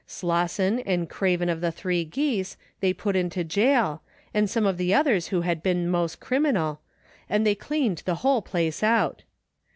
Slosson, 0.07 0.79
and 0.79 1.07
Craven 1.07 1.47
of 1.47 1.61
The 1.61 1.71
Three 1.71 2.03
Geese, 2.03 2.57
they 2.79 2.91
put 2.91 3.15
into 3.15 3.43
jail, 3.43 4.01
and 4.33 4.49
some 4.49 4.65
of 4.65 4.77
the 4.77 4.95
others 4.95 5.27
who 5.27 5.41
had 5.41 5.61
been 5.61 5.87
most 5.87 6.19
criminal, 6.19 6.81
and 7.29 7.45
they 7.45 7.53
cleaned 7.53 8.01
the 8.03 8.15
whole 8.25 8.41
place 8.41 8.81
out. 8.81 9.21